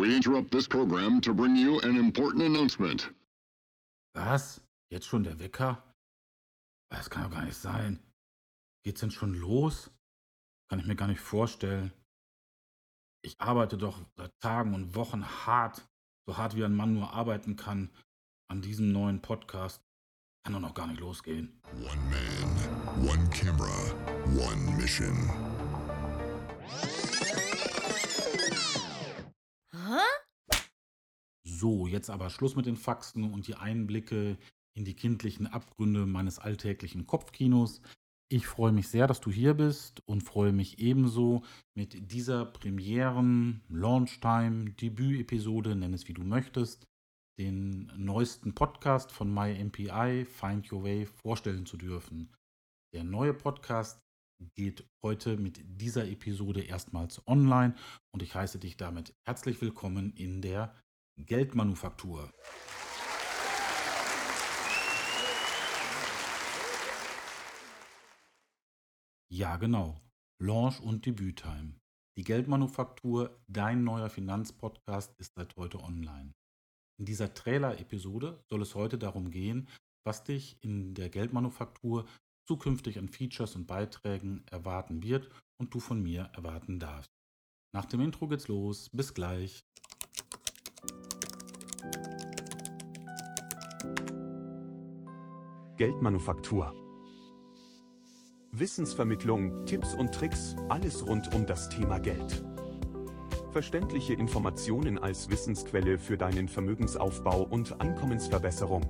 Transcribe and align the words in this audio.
We 0.00 0.16
interrupt 0.16 0.50
this 0.50 0.66
program 0.66 1.20
to 1.20 1.34
bring 1.34 1.54
you 1.54 1.78
an 1.80 1.98
important 1.98 2.42
announcement. 2.42 3.12
Was? 4.14 4.62
Jetzt 4.90 5.06
schon 5.06 5.24
der 5.24 5.38
Wecker? 5.38 5.82
Das 6.90 7.10
kann 7.10 7.24
doch 7.24 7.30
gar 7.30 7.44
nicht 7.44 7.58
sein. 7.58 7.98
Geht's 8.82 9.00
denn 9.00 9.10
schon 9.10 9.34
los? 9.34 9.90
Kann 10.70 10.80
ich 10.80 10.86
mir 10.86 10.96
gar 10.96 11.06
nicht 11.08 11.20
vorstellen. 11.20 11.92
Ich 13.22 13.38
arbeite 13.42 13.76
doch 13.76 14.00
seit 14.16 14.32
Tagen 14.40 14.72
und 14.72 14.94
Wochen 14.94 15.22
hart, 15.22 15.86
so 16.26 16.38
hart 16.38 16.56
wie 16.56 16.64
ein 16.64 16.74
Mann 16.74 16.94
nur 16.94 17.12
arbeiten 17.12 17.56
kann, 17.56 17.90
an 18.50 18.62
diesem 18.62 18.92
neuen 18.92 19.20
Podcast. 19.20 19.82
Kann 20.46 20.54
doch 20.54 20.60
noch 20.60 20.72
gar 20.72 20.86
nicht 20.86 21.00
losgehen. 21.00 21.60
One 21.74 22.00
man, 22.08 23.06
one 23.06 23.28
camera, 23.28 23.92
one 24.34 24.76
mission. 24.78 25.28
So, 31.60 31.86
jetzt 31.86 32.08
aber 32.08 32.30
Schluss 32.30 32.56
mit 32.56 32.64
den 32.64 32.78
Faxen 32.78 33.34
und 33.34 33.46
die 33.46 33.54
Einblicke 33.54 34.38
in 34.74 34.86
die 34.86 34.94
kindlichen 34.94 35.46
Abgründe 35.46 36.06
meines 36.06 36.38
alltäglichen 36.38 37.06
Kopfkinos. 37.06 37.82
Ich 38.32 38.46
freue 38.46 38.72
mich 38.72 38.88
sehr, 38.88 39.06
dass 39.06 39.20
du 39.20 39.30
hier 39.30 39.52
bist 39.52 40.00
und 40.06 40.22
freue 40.22 40.52
mich 40.52 40.78
ebenso 40.78 41.44
mit 41.76 42.12
dieser 42.12 42.46
Premieren, 42.46 43.60
Launchtime, 43.68 44.70
Debüt-Episode, 44.70 45.76
nenn 45.76 45.92
es 45.92 46.08
wie 46.08 46.14
du 46.14 46.22
möchtest, 46.22 46.86
den 47.38 47.92
neuesten 47.94 48.54
Podcast 48.54 49.12
von 49.12 49.30
MyMPI, 49.30 50.24
Find 50.24 50.72
Your 50.72 50.84
Way, 50.84 51.04
vorstellen 51.04 51.66
zu 51.66 51.76
dürfen. 51.76 52.32
Der 52.94 53.04
neue 53.04 53.34
Podcast 53.34 54.00
geht 54.56 54.88
heute 55.04 55.36
mit 55.36 55.60
dieser 55.78 56.08
Episode 56.08 56.62
erstmals 56.62 57.20
online 57.28 57.74
und 58.14 58.22
ich 58.22 58.34
heiße 58.34 58.58
dich 58.58 58.78
damit 58.78 59.12
herzlich 59.28 59.60
willkommen 59.60 60.14
in 60.14 60.40
der 60.40 60.74
Geldmanufaktur. 61.16 62.30
Ja, 69.32 69.56
genau. 69.56 70.00
Launch 70.38 70.80
und 70.80 71.06
Debüttime. 71.06 71.74
Die 72.16 72.24
Geldmanufaktur, 72.24 73.40
dein 73.48 73.84
neuer 73.84 74.10
Finanzpodcast, 74.10 75.14
ist 75.18 75.34
seit 75.34 75.56
heute 75.56 75.80
online. 75.80 76.32
In 76.98 77.04
dieser 77.04 77.32
Trailer-Episode 77.32 78.42
soll 78.48 78.62
es 78.62 78.74
heute 78.74 78.98
darum 78.98 79.30
gehen, 79.30 79.68
was 80.04 80.24
dich 80.24 80.62
in 80.62 80.94
der 80.94 81.08
Geldmanufaktur 81.08 82.06
zukünftig 82.46 82.98
an 82.98 83.08
Features 83.08 83.54
und 83.54 83.66
Beiträgen 83.66 84.44
erwarten 84.50 85.02
wird 85.02 85.30
und 85.58 85.72
du 85.72 85.80
von 85.80 86.02
mir 86.02 86.24
erwarten 86.34 86.80
darfst. 86.80 87.10
Nach 87.72 87.84
dem 87.84 88.00
Intro 88.00 88.26
geht's 88.26 88.48
los. 88.48 88.90
Bis 88.92 89.14
gleich. 89.14 89.64
Geldmanufaktur. 95.76 96.74
Wissensvermittlung, 98.52 99.64
Tipps 99.64 99.94
und 99.94 100.12
Tricks, 100.12 100.56
alles 100.68 101.06
rund 101.06 101.34
um 101.34 101.46
das 101.46 101.70
Thema 101.70 101.98
Geld. 101.98 102.44
Verständliche 103.52 104.12
Informationen 104.12 104.98
als 104.98 105.30
Wissensquelle 105.30 105.98
für 105.98 106.18
deinen 106.18 106.48
Vermögensaufbau 106.48 107.42
und 107.42 107.80
Einkommensverbesserung. 107.80 108.82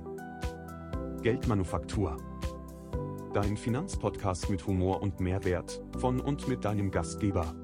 Geldmanufaktur. 1.21 2.17
Dein 3.33 3.55
Finanzpodcast 3.55 4.49
mit 4.49 4.67
Humor 4.67 5.01
und 5.01 5.19
Mehrwert 5.19 5.81
von 5.97 6.19
und 6.19 6.47
mit 6.47 6.65
deinem 6.65 6.91
Gastgeber 6.91 7.55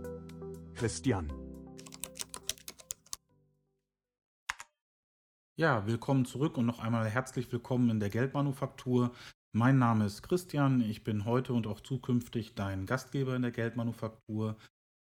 Christian. 0.75 1.36
Ja, 5.59 5.87
willkommen 5.87 6.25
zurück 6.25 6.55
und 6.55 6.67
noch 6.67 6.77
einmal 6.77 7.09
herzlich 7.09 7.51
willkommen 7.51 7.89
in 7.89 7.99
der 7.99 8.11
Geldmanufaktur. 8.11 9.11
Mein 9.53 9.79
Name 9.79 10.05
ist 10.05 10.21
Christian, 10.21 10.81
ich 10.81 11.03
bin 11.03 11.25
heute 11.25 11.53
und 11.53 11.65
auch 11.65 11.79
zukünftig 11.79 12.53
dein 12.53 12.85
Gastgeber 12.85 13.35
in 13.35 13.41
der 13.41 13.49
Geldmanufaktur. 13.49 14.55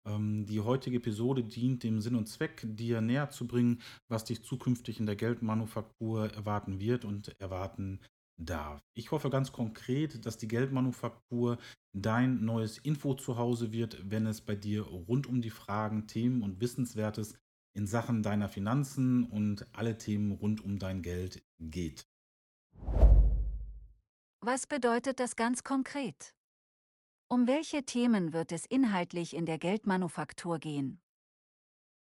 Ähm, 0.07 0.45
die 0.45 0.61
heutige 0.61 0.99
Episode 0.99 1.43
dient 1.43 1.85
dem 1.85 2.03
Sinn 2.03 2.17
und 2.17 2.29
Zweck, 2.29 2.67
dir 2.67 3.01
näher 3.01 3.31
zu 3.31 3.47
bringen, 3.49 3.81
was 4.11 4.25
dich 4.25 4.45
zukünftig 4.45 5.01
in 5.01 5.07
der 5.07 5.17
Geldmanufaktur 5.17 6.31
erwarten 6.35 6.81
wird 6.81 7.07
und 7.07 7.35
erwarten 7.41 8.01
darf. 8.39 8.83
Ich 8.95 9.11
hoffe 9.11 9.31
ganz 9.31 9.53
konkret, 9.53 10.27
dass 10.27 10.37
die 10.37 10.49
Geldmanufaktur 10.49 11.57
dein 11.97 12.45
neues 12.45 12.77
Info 12.77 13.15
zu 13.15 13.39
Hause 13.39 13.73
wird, 13.73 14.03
wenn 14.11 14.27
es 14.27 14.43
bei 14.43 14.55
dir 14.55 14.83
rund 14.83 15.27
um 15.27 15.41
die 15.41 15.49
Fragen, 15.49 16.07
Themen 16.09 16.43
und 16.43 16.61
Wissenswertes 16.61 17.39
in 17.75 17.87
Sachen 17.87 18.23
deiner 18.23 18.49
Finanzen 18.49 19.25
und 19.25 19.67
alle 19.73 19.99
Themen 19.99 20.33
rund 20.33 20.61
um 20.63 20.79
dein 20.79 21.03
Geld 21.03 21.43
geht. 21.59 22.07
Was 24.41 24.67
bedeutet 24.67 25.21
das 25.21 25.37
ganz 25.37 25.63
konkret? 25.63 26.35
Um 27.29 27.47
welche 27.47 27.85
Themen 27.85 28.33
wird 28.33 28.53
es 28.53 28.67
inhaltlich 28.67 29.35
in 29.35 29.47
der 29.47 29.59
Geldmanufaktur 29.59 30.59
gehen? 30.59 31.01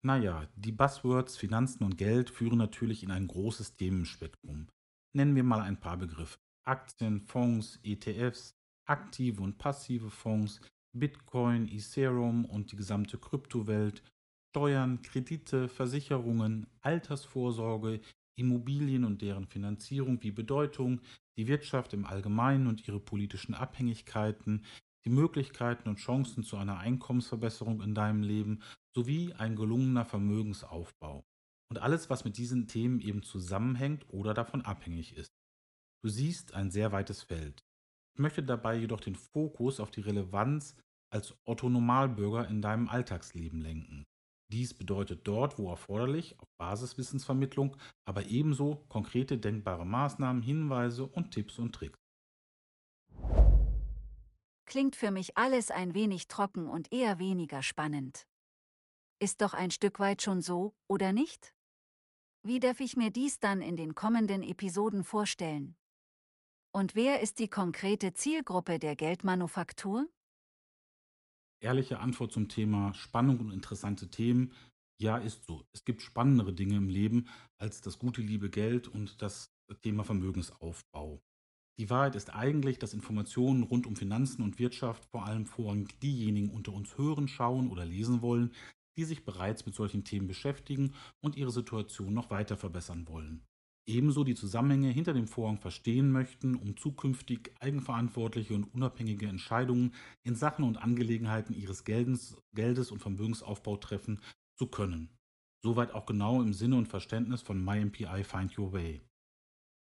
Naja, 0.02 0.46
die 0.54 0.70
Buzzwords 0.70 1.36
Finanzen 1.36 1.82
und 1.82 1.98
Geld 1.98 2.30
führen 2.30 2.58
natürlich 2.58 3.02
in 3.02 3.10
ein 3.10 3.26
großes 3.26 3.74
Themenspektrum. 3.74 4.68
Nennen 5.14 5.34
wir 5.34 5.42
mal 5.42 5.62
ein 5.62 5.80
paar 5.80 5.96
Begriffe. 5.96 6.38
Aktien, 6.64 7.20
Fonds, 7.20 7.80
ETFs, 7.82 8.54
aktive 8.84 9.42
und 9.42 9.58
passive 9.58 10.10
Fonds, 10.10 10.60
Bitcoin, 10.92 11.66
Ethereum 11.68 12.44
und 12.44 12.70
die 12.70 12.76
gesamte 12.76 13.18
Kryptowelt, 13.18 14.02
Steuern, 14.56 15.02
Kredite, 15.02 15.68
Versicherungen, 15.68 16.66
Altersvorsorge, 16.80 18.00
Immobilien 18.38 19.04
und 19.04 19.20
deren 19.20 19.46
Finanzierung 19.46 20.22
wie 20.22 20.30
Bedeutung, 20.30 21.02
die 21.36 21.46
Wirtschaft 21.46 21.92
im 21.92 22.06
Allgemeinen 22.06 22.66
und 22.66 22.88
ihre 22.88 22.98
politischen 22.98 23.52
Abhängigkeiten, 23.52 24.64
die 25.04 25.10
Möglichkeiten 25.10 25.90
und 25.90 25.98
Chancen 25.98 26.42
zu 26.42 26.56
einer 26.56 26.78
Einkommensverbesserung 26.78 27.82
in 27.82 27.94
deinem 27.94 28.22
Leben 28.22 28.62
sowie 28.94 29.34
ein 29.34 29.56
gelungener 29.56 30.06
Vermögensaufbau. 30.06 31.26
Und 31.68 31.76
alles, 31.76 32.08
was 32.08 32.24
mit 32.24 32.38
diesen 32.38 32.66
Themen 32.66 33.00
eben 33.00 33.22
zusammenhängt 33.22 34.08
oder 34.08 34.32
davon 34.32 34.62
abhängig 34.62 35.18
ist. 35.18 35.28
Du 36.02 36.08
siehst 36.08 36.54
ein 36.54 36.70
sehr 36.70 36.92
weites 36.92 37.22
Feld. 37.22 37.62
Ich 38.14 38.20
möchte 38.20 38.42
dabei 38.42 38.78
jedoch 38.78 39.00
den 39.00 39.16
Fokus 39.16 39.80
auf 39.80 39.90
die 39.90 40.00
Relevanz 40.00 40.74
als 41.12 41.36
Otto 41.44 41.68
Normalbürger 41.68 42.48
in 42.48 42.62
deinem 42.62 42.88
Alltagsleben 42.88 43.60
lenken. 43.60 44.06
Dies 44.52 44.74
bedeutet 44.74 45.26
dort, 45.26 45.58
wo 45.58 45.70
erforderlich, 45.70 46.38
auf 46.38 46.48
Basiswissensvermittlung, 46.58 47.76
aber 48.04 48.26
ebenso 48.26 48.84
konkrete 48.88 49.38
denkbare 49.38 49.84
Maßnahmen, 49.84 50.42
Hinweise 50.42 51.06
und 51.06 51.32
Tipps 51.32 51.58
und 51.58 51.74
Tricks. 51.74 51.98
Klingt 54.66 54.96
für 54.96 55.10
mich 55.10 55.36
alles 55.36 55.70
ein 55.70 55.94
wenig 55.94 56.28
trocken 56.28 56.68
und 56.68 56.92
eher 56.92 57.18
weniger 57.18 57.62
spannend. 57.62 58.26
Ist 59.18 59.40
doch 59.40 59.54
ein 59.54 59.70
Stück 59.70 59.98
weit 59.98 60.22
schon 60.22 60.42
so, 60.42 60.74
oder 60.88 61.12
nicht? 61.12 61.54
Wie 62.42 62.60
darf 62.60 62.80
ich 62.80 62.96
mir 62.96 63.10
dies 63.10 63.40
dann 63.40 63.62
in 63.62 63.76
den 63.76 63.94
kommenden 63.94 64.42
Episoden 64.42 65.02
vorstellen? 65.02 65.76
Und 66.72 66.94
wer 66.94 67.20
ist 67.20 67.38
die 67.38 67.48
konkrete 67.48 68.12
Zielgruppe 68.12 68.78
der 68.78 68.94
Geldmanufaktur? 68.96 70.06
Ehrliche 71.60 72.00
Antwort 72.00 72.32
zum 72.32 72.48
Thema 72.48 72.92
Spannung 72.94 73.40
und 73.40 73.50
interessante 73.50 74.08
Themen. 74.08 74.52
Ja, 75.00 75.16
ist 75.18 75.44
so. 75.46 75.66
Es 75.72 75.84
gibt 75.84 76.02
spannendere 76.02 76.52
Dinge 76.52 76.76
im 76.76 76.88
Leben 76.88 77.28
als 77.58 77.80
das 77.80 77.98
gute 77.98 78.20
liebe 78.20 78.50
Geld 78.50 78.88
und 78.88 79.20
das 79.22 79.54
Thema 79.82 80.04
Vermögensaufbau. 80.04 81.22
Die 81.78 81.90
Wahrheit 81.90 82.14
ist 82.14 82.34
eigentlich, 82.34 82.78
dass 82.78 82.94
Informationen 82.94 83.62
rund 83.62 83.86
um 83.86 83.96
Finanzen 83.96 84.42
und 84.42 84.58
Wirtschaft 84.58 85.04
vor 85.06 85.26
allem 85.26 85.44
vorrangig 85.44 85.98
diejenigen 86.00 86.50
unter 86.50 86.72
uns 86.72 86.96
hören, 86.96 87.28
schauen 87.28 87.70
oder 87.70 87.84
lesen 87.84 88.22
wollen, 88.22 88.52
die 88.96 89.04
sich 89.04 89.24
bereits 89.26 89.66
mit 89.66 89.74
solchen 89.74 90.04
Themen 90.04 90.26
beschäftigen 90.26 90.94
und 91.20 91.36
ihre 91.36 91.50
Situation 91.50 92.14
noch 92.14 92.30
weiter 92.30 92.56
verbessern 92.56 93.06
wollen 93.08 93.46
ebenso 93.86 94.24
die 94.24 94.34
Zusammenhänge 94.34 94.90
hinter 94.90 95.14
dem 95.14 95.28
Vorhang 95.28 95.58
verstehen 95.58 96.10
möchten, 96.10 96.56
um 96.56 96.76
zukünftig 96.76 97.52
eigenverantwortliche 97.60 98.54
und 98.54 98.74
unabhängige 98.74 99.28
Entscheidungen 99.28 99.94
in 100.24 100.34
Sachen 100.34 100.64
und 100.64 100.76
Angelegenheiten 100.76 101.54
ihres 101.54 101.84
Geldes, 101.84 102.36
Geldes 102.54 102.90
und 102.90 103.00
Vermögensaufbau 103.00 103.76
treffen 103.76 104.20
zu 104.58 104.66
können. 104.66 105.10
Soweit 105.62 105.92
auch 105.92 106.06
genau 106.06 106.42
im 106.42 106.52
Sinne 106.52 106.76
und 106.76 106.88
Verständnis 106.88 107.42
von 107.42 107.64
MyMPI 107.64 108.24
Find 108.24 108.58
Your 108.58 108.72
Way. 108.72 109.02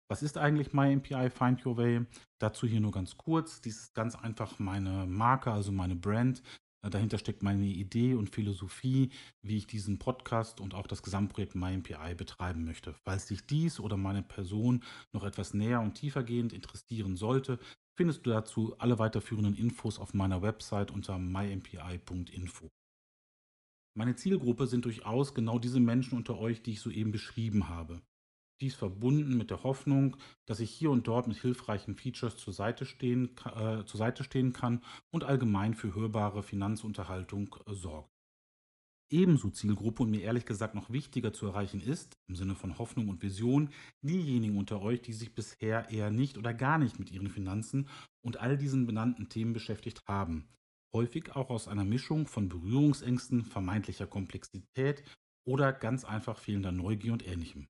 Was 0.10 0.24
ist 0.24 0.38
eigentlich 0.38 0.74
MyMPI 0.74 1.30
Find 1.30 1.66
Your 1.66 1.78
Way? 1.78 2.06
Dazu 2.40 2.66
hier 2.66 2.80
nur 2.82 2.92
ganz 2.92 3.18
kurz. 3.18 3.62
Dies 3.62 3.80
ist 3.80 3.94
ganz 3.94 4.16
einfach 4.16 4.58
meine 4.60 5.06
Marke, 5.06 5.52
also 5.52 5.72
meine 5.72 5.96
Brand, 5.96 6.42
dahinter 6.82 7.18
steckt 7.18 7.44
meine 7.44 7.66
Idee 7.66 8.14
und 8.14 8.30
Philosophie, 8.30 9.10
wie 9.42 9.58
ich 9.58 9.68
diesen 9.68 10.00
Podcast 10.00 10.62
und 10.62 10.74
auch 10.74 10.88
das 10.88 11.04
Gesamtprojekt 11.04 11.56
MyMPI 11.56 12.16
betreiben 12.16 12.64
möchte. 12.64 12.94
Falls 13.04 13.28
dich 13.28 13.46
dies 13.46 13.80
oder 13.80 13.98
meine 13.98 14.24
Person 14.24 14.84
noch 15.12 15.24
etwas 15.24 15.54
näher 15.54 15.82
und 15.82 15.96
tiefergehend 15.96 16.54
interessieren 16.54 17.18
sollte, 17.18 17.60
findest 17.98 18.26
du 18.26 18.30
dazu 18.30 18.76
alle 18.80 18.98
weiterführenden 18.98 19.56
Infos 19.56 20.00
auf 20.00 20.14
meiner 20.14 20.42
Website 20.42 20.92
unter 20.92 21.18
mympi.info. 21.18 22.70
Meine 23.98 24.16
Zielgruppe 24.16 24.68
sind 24.68 24.86
durchaus 24.86 25.34
genau 25.34 25.60
diese 25.60 25.82
Menschen 25.82 26.18
unter 26.18 26.38
euch, 26.38 26.62
die 26.62 26.72
ich 26.72 26.80
soeben 26.80 27.12
beschrieben 27.12 27.68
habe. 27.68 28.02
Dies 28.62 28.76
verbunden 28.76 29.38
mit 29.38 29.52
der 29.52 29.64
Hoffnung, 29.64 30.18
dass 30.46 30.60
ich 30.60 30.70
hier 30.70 30.92
und 30.92 31.08
dort 31.08 31.28
mit 31.28 31.38
hilfreichen 31.38 31.96
Features 31.96 32.36
zur 32.36 32.54
Seite 32.54 32.86
stehen, 32.86 33.30
äh, 33.46 33.86
zur 33.86 33.98
Seite 33.98 34.24
stehen 34.26 34.52
kann 34.52 34.84
und 35.12 35.24
allgemein 35.24 35.76
für 35.76 35.96
hörbare 35.96 36.44
Finanzunterhaltung 36.44 37.56
äh, 37.66 37.74
sorgt. 37.74 38.12
Ebenso 39.12 39.50
Zielgruppe 39.50 40.04
und 40.04 40.12
mir 40.12 40.22
ehrlich 40.22 40.46
gesagt 40.46 40.76
noch 40.76 40.92
wichtiger 40.92 41.34
zu 41.34 41.48
erreichen 41.48 41.82
ist, 41.82 42.18
im 42.28 42.36
Sinne 42.36 42.54
von 42.54 42.78
Hoffnung 42.78 43.08
und 43.10 43.24
Vision, 43.24 43.70
diejenigen 44.04 44.58
unter 44.58 44.82
euch, 44.82 45.02
die 45.02 45.14
sich 45.14 45.34
bisher 45.34 45.90
eher 45.90 46.12
nicht 46.12 46.38
oder 46.38 46.54
gar 46.54 46.78
nicht 46.78 47.00
mit 47.00 47.12
ihren 47.12 47.30
Finanzen 47.30 47.88
und 48.22 48.38
all 48.38 48.58
diesen 48.58 48.86
benannten 48.86 49.30
Themen 49.30 49.54
beschäftigt 49.54 50.04
haben. 50.06 50.48
Häufig 50.94 51.36
auch 51.36 51.50
aus 51.50 51.68
einer 51.68 51.86
Mischung 51.86 52.28
von 52.28 52.50
Berührungsängsten, 52.50 53.46
vermeintlicher 53.46 54.06
Komplexität 54.06 55.04
oder 55.48 55.74
ganz 55.74 56.04
einfach 56.04 56.38
fehlender 56.38 56.72
Neugier 56.72 57.14
und 57.14 57.26
ähnlichem. 57.26 57.68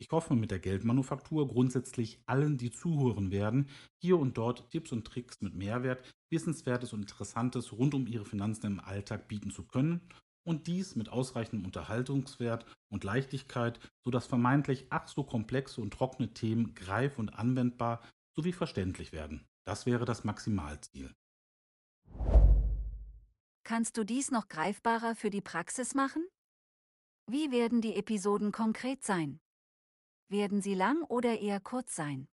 Ich 0.00 0.10
hoffe 0.12 0.34
mit 0.34 0.52
der 0.52 0.60
Geldmanufaktur 0.60 1.48
grundsätzlich 1.48 2.20
allen, 2.26 2.56
die 2.56 2.70
zuhören 2.70 3.32
werden, 3.32 3.68
hier 4.00 4.18
und 4.18 4.38
dort 4.38 4.70
Tipps 4.70 4.92
und 4.92 5.04
Tricks 5.04 5.40
mit 5.40 5.54
Mehrwert, 5.54 6.14
Wissenswertes 6.30 6.92
und 6.92 7.00
Interessantes 7.00 7.72
rund 7.72 7.94
um 7.94 8.06
ihre 8.06 8.24
Finanzen 8.24 8.66
im 8.66 8.80
Alltag 8.80 9.26
bieten 9.26 9.50
zu 9.50 9.66
können 9.66 10.00
und 10.46 10.68
dies 10.68 10.94
mit 10.94 11.08
ausreichendem 11.08 11.66
Unterhaltungswert 11.66 12.64
und 12.88 13.02
Leichtigkeit, 13.02 13.80
sodass 14.04 14.26
vermeintlich 14.26 14.86
ach 14.90 15.08
so 15.08 15.24
komplexe 15.24 15.80
und 15.80 15.92
trockene 15.92 16.32
Themen 16.32 16.74
greif- 16.74 17.18
und 17.18 17.30
anwendbar 17.30 18.00
sowie 18.36 18.52
verständlich 18.52 19.12
werden. 19.12 19.44
Das 19.66 19.84
wäre 19.84 20.04
das 20.04 20.22
Maximalziel. 20.22 21.12
Kannst 23.64 23.98
du 23.98 24.04
dies 24.04 24.30
noch 24.30 24.48
greifbarer 24.48 25.14
für 25.14 25.28
die 25.28 25.42
Praxis 25.42 25.94
machen? 25.94 26.26
Wie 27.30 27.50
werden 27.50 27.82
die 27.82 27.96
Episoden 27.96 28.52
konkret 28.52 29.04
sein? 29.04 29.40
Werden 30.30 30.60
sie 30.60 30.74
lang 30.74 31.02
oder 31.04 31.38
eher 31.38 31.58
kurz 31.58 31.94
sein? 31.94 32.28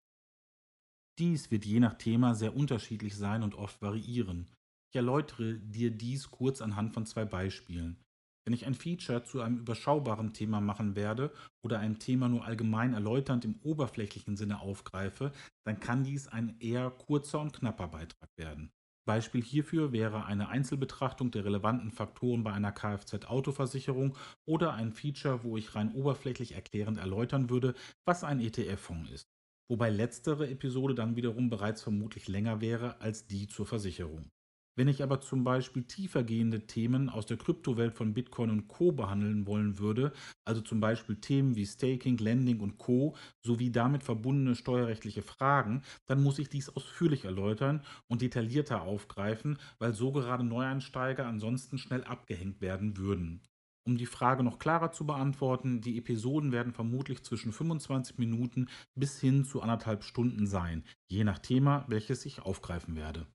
Dies 1.19 1.51
wird 1.51 1.65
je 1.65 1.81
nach 1.81 1.95
Thema 1.95 2.35
sehr 2.35 2.55
unterschiedlich 2.57 3.17
sein 3.17 3.43
und 3.43 3.57
oft 3.57 3.83
variieren. 3.83 4.49
Ich 4.93 4.97
erläutere 4.97 5.59
dir 5.59 5.91
dies 5.91 6.31
kurz 6.31 6.63
anhand 6.63 6.95
von 6.95 7.05
zwei 7.05 7.25
Beispielen. 7.25 8.01
Wenn 8.45 8.55
ich 8.55 8.65
ein 8.65 8.75
Feature 8.75 9.25
zu 9.25 9.41
einem 9.43 9.59
überschaubaren 9.59 10.33
Thema 10.33 10.61
machen 10.61 10.95
werde 10.95 11.33
oder 11.63 11.81
ein 11.81 11.99
Thema 11.99 12.29
nur 12.29 12.45
allgemein 12.45 12.95
erläuternd 12.95 13.45
im 13.45 13.61
oberflächlichen 13.63 14.37
Sinne 14.37 14.61
aufgreife, 14.61 15.33
dann 15.65 15.81
kann 15.81 16.05
dies 16.05 16.29
ein 16.29 16.59
eher 16.61 16.91
kurzer 16.91 17.41
und 17.41 17.53
knapper 17.53 17.89
Beitrag 17.89 18.31
werden. 18.37 18.73
Beispiel 19.05 19.43
hierfür 19.43 19.93
wäre 19.93 20.25
eine 20.27 20.49
Einzelbetrachtung 20.49 21.31
der 21.31 21.45
relevanten 21.45 21.91
Faktoren 21.91 22.45
bei 22.45 22.53
einer 22.53 22.73
Kfz-Autoversicherung 22.73 24.17
oder 24.47 24.75
ein 24.75 24.93
Feature, 24.93 25.43
wo 25.45 25.57
ich 25.57 25.75
rein 25.75 25.93
oberflächlich 25.95 26.53
erklärend 26.53 26.99
erläutern 26.99 27.51
würde, 27.51 27.75
was 28.05 28.25
ein 28.25 28.41
ETF-Fonds 28.41 29.11
ist. 29.11 29.29
Wobei 29.69 29.91
letztere 29.91 30.49
Episode 30.49 30.95
dann 30.95 31.17
wiederum 31.17 31.49
bereits 31.51 31.83
vermutlich 31.83 32.29
länger 32.29 32.61
wäre 32.61 33.01
als 33.01 33.27
die 33.27 33.47
zur 33.47 33.67
Versicherung. 33.67 34.31
Wenn 34.77 34.89
ich 34.89 35.03
aber 35.03 35.21
zum 35.21 35.45
Beispiel 35.45 35.83
tiefergehende 35.83 36.67
Themen 36.67 37.09
aus 37.09 37.27
der 37.27 37.37
Kryptowelt 37.37 37.95
von 37.95 38.15
Bitcoin 38.15 38.51
und 38.51 38.69
Co. 38.69 38.93
behandeln 38.93 39.47
wollen 39.47 39.79
würde, 39.79 40.13
also 40.45 40.61
zum 40.61 40.81
Beispiel 40.81 41.17
Themen 41.17 41.57
wie 41.57 41.67
Staking, 41.67 42.19
Lending 42.19 42.61
und 42.61 42.79
Co. 42.79 43.17
sowie 43.45 43.71
damit 43.71 44.05
verbundene 44.05 44.55
steuerrechtliche 44.55 45.23
Fragen, 45.23 45.83
dann 46.07 46.23
muss 46.23 46.39
ich 46.39 46.49
dies 46.49 46.69
ausführlich 46.69 47.25
erläutern 47.25 47.83
und 48.09 48.23
detaillierter 48.23 48.83
aufgreifen, 48.83 49.59
weil 49.79 49.93
so 49.93 50.13
gerade 50.13 50.45
Neueinsteiger 50.45 51.27
ansonsten 51.27 51.79
schnell 51.79 52.05
abgehängt 52.05 52.61
werden 52.61 52.97
würden. 52.97 53.43
Um 53.87 53.97
die 53.97 54.07
Frage 54.07 54.45
noch 54.45 54.59
klarer 54.59 54.93
zu 54.93 55.07
beantworten, 55.07 55.81
die 55.81 55.99
Episoden 55.99 56.53
werden 56.53 56.73
vermutlich 56.73 57.25
zwischen 57.25 57.53
25 57.53 58.19
Minuten 58.19 58.69
bis 58.95 59.21
hin 59.21 59.45
zu 59.45 59.63
anderthalb 59.63 60.05
Stunden 60.05 60.47
sein, 60.47 60.85
je 61.09 61.25
nach 61.25 61.39
Thema, 61.39 61.87
welches 61.89 62.27
ich 62.27 62.43
aufgreifen 62.43 62.95
werde. 62.95 63.27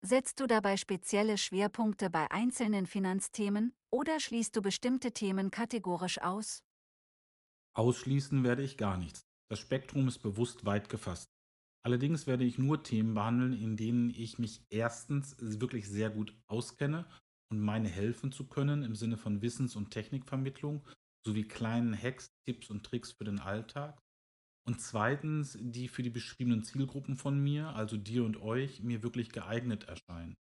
Setzt 0.00 0.38
du 0.38 0.46
dabei 0.46 0.76
spezielle 0.76 1.36
Schwerpunkte 1.36 2.08
bei 2.08 2.30
einzelnen 2.30 2.86
Finanzthemen 2.86 3.74
oder 3.90 4.20
schließt 4.20 4.54
du 4.54 4.62
bestimmte 4.62 5.10
Themen 5.10 5.50
kategorisch 5.50 6.20
aus? 6.20 6.62
Ausschließen 7.76 8.44
werde 8.44 8.62
ich 8.62 8.76
gar 8.76 8.96
nichts. 8.96 9.26
Das 9.50 9.58
Spektrum 9.58 10.06
ist 10.06 10.20
bewusst 10.20 10.64
weit 10.64 10.88
gefasst. 10.88 11.30
Allerdings 11.84 12.28
werde 12.28 12.44
ich 12.44 12.58
nur 12.58 12.84
Themen 12.84 13.14
behandeln, 13.14 13.52
in 13.52 13.76
denen 13.76 14.10
ich 14.10 14.38
mich 14.38 14.62
erstens 14.70 15.36
wirklich 15.40 15.88
sehr 15.88 16.10
gut 16.10 16.32
auskenne 16.46 17.08
und 17.50 17.60
meine 17.60 17.88
helfen 17.88 18.30
zu 18.30 18.46
können 18.46 18.84
im 18.84 18.94
Sinne 18.94 19.16
von 19.16 19.42
Wissens- 19.42 19.74
und 19.74 19.90
Technikvermittlung 19.90 20.86
sowie 21.26 21.44
kleinen 21.44 22.00
Hacks, 22.00 22.30
Tipps 22.46 22.70
und 22.70 22.84
Tricks 22.84 23.12
für 23.12 23.24
den 23.24 23.40
Alltag 23.40 24.00
und 24.68 24.82
zweitens, 24.82 25.56
die 25.58 25.88
für 25.88 26.02
die 26.02 26.10
beschriebenen 26.10 26.62
Zielgruppen 26.62 27.16
von 27.16 27.42
mir, 27.42 27.70
also 27.70 27.96
dir 27.96 28.22
und 28.22 28.42
euch, 28.42 28.82
mir 28.82 29.02
wirklich 29.02 29.30
geeignet 29.30 29.84
erscheinen. 29.84 30.36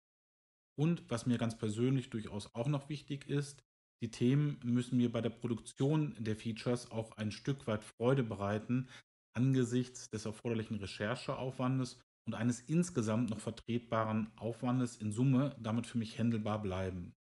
Und 0.80 1.04
was 1.10 1.26
mir 1.26 1.38
ganz 1.38 1.58
persönlich 1.58 2.10
durchaus 2.10 2.56
auch 2.56 2.70
noch 2.70 2.88
wichtig 2.88 3.28
ist, 3.28 3.62
die 4.02 4.12
Themen 4.12 4.62
müssen 4.64 4.96
mir 4.96 5.12
bei 5.12 5.20
der 5.20 5.30
Produktion 5.30 6.16
der 6.18 6.38
Features 6.38 6.90
auch 6.90 7.18
ein 7.18 7.34
Stück 7.34 7.68
weit 7.68 7.84
Freude 7.84 8.24
bereiten, 8.24 8.88
angesichts 9.36 10.10
des 10.10 10.26
erforderlichen 10.26 10.78
Rechercheaufwandes 10.78 12.00
und 12.26 12.34
eines 12.34 12.62
insgesamt 12.62 13.30
noch 13.30 13.42
vertretbaren 13.42 14.32
Aufwandes 14.38 14.96
in 14.96 15.12
Summe 15.12 15.54
damit 15.60 15.86
für 15.86 15.98
mich 15.98 16.18
händelbar 16.18 16.62
bleiben. 16.62 17.14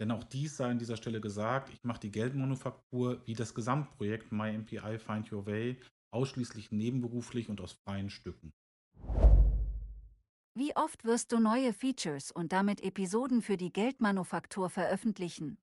Denn 0.00 0.10
auch 0.10 0.24
dies 0.24 0.56
sei 0.56 0.70
an 0.70 0.78
dieser 0.78 0.96
Stelle 0.96 1.20
gesagt, 1.20 1.68
ich 1.68 1.84
mache 1.84 2.00
die 2.00 2.10
Geldmanufaktur 2.10 3.20
wie 3.26 3.34
das 3.34 3.54
Gesamtprojekt 3.54 4.32
MyMPI 4.32 4.98
Find 4.98 5.30
Your 5.30 5.44
Way 5.46 5.78
ausschließlich 6.14 6.72
nebenberuflich 6.72 7.48
und 7.48 7.60
aus 7.60 7.72
freien 7.72 8.10
Stücken. 8.10 8.52
Wie 10.56 10.76
oft 10.76 11.04
wirst 11.04 11.32
du 11.32 11.40
neue 11.40 11.72
Features 11.72 12.30
und 12.30 12.52
damit 12.52 12.82
Episoden 12.82 13.42
für 13.42 13.56
die 13.56 13.72
Geldmanufaktur 13.72 14.70
veröffentlichen? 14.70 15.58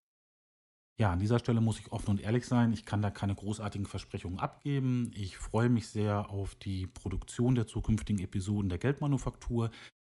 Ja, 0.99 1.13
an 1.13 1.19
dieser 1.19 1.39
Stelle 1.39 1.61
muss 1.61 1.79
ich 1.79 1.91
offen 1.91 2.11
und 2.11 2.21
ehrlich 2.21 2.45
sein. 2.45 2.73
Ich 2.73 2.85
kann 2.85 3.01
da 3.01 3.09
keine 3.09 3.33
großartigen 3.33 3.87
Versprechungen 3.87 4.39
abgeben. 4.39 5.11
Ich 5.15 5.37
freue 5.37 5.69
mich 5.69 5.87
sehr 5.87 6.29
auf 6.29 6.55
die 6.55 6.85
Produktion 6.85 7.55
der 7.55 7.65
zukünftigen 7.65 8.21
Episoden 8.21 8.69
der 8.69 8.77
Geldmanufaktur. 8.77 9.71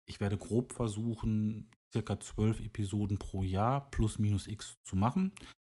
Ich 0.06 0.20
werde 0.20 0.38
grob 0.38 0.74
versuchen, 0.74 1.70
circa 1.94 2.20
zwölf 2.20 2.60
Episoden 2.60 3.18
pro 3.18 3.44
Jahr 3.44 3.90
plus 3.92 4.20
minus 4.20 4.48
x 4.48 4.78
zu 4.84 4.96
machen. 4.96 5.32